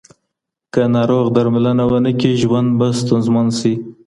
که 0.73 0.81
ناروغ 0.95 1.25
درملنه 1.35 1.83
ونکړي، 1.91 2.31
ژوند 2.41 2.69
به 2.79 2.87
ستونزمن 2.99 3.47
شي. 3.59 3.73